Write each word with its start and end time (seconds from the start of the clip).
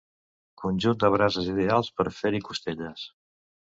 Conjunt 0.61 0.97
de 1.05 1.13
brases 1.17 1.51
ideals 1.53 1.93
per 2.01 2.09
fer-hi 2.19 2.45
costelles. 2.53 3.09